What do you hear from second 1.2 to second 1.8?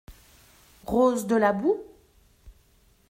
De la boue?